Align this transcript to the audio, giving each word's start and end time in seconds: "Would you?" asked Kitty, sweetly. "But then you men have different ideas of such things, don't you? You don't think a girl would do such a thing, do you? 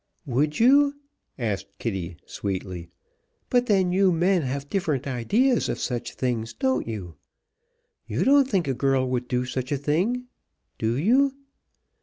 "Would 0.25 0.59
you?" 0.59 0.95
asked 1.37 1.77
Kitty, 1.77 2.17
sweetly. 2.25 2.89
"But 3.51 3.67
then 3.67 3.91
you 3.91 4.11
men 4.11 4.41
have 4.41 4.67
different 4.67 5.05
ideas 5.05 5.69
of 5.69 5.77
such 5.79 6.15
things, 6.15 6.53
don't 6.55 6.87
you? 6.87 7.17
You 8.07 8.23
don't 8.23 8.49
think 8.49 8.67
a 8.67 8.73
girl 8.73 9.07
would 9.07 9.27
do 9.27 9.45
such 9.45 9.71
a 9.71 9.77
thing, 9.77 10.25
do 10.79 10.97
you? 10.97 11.33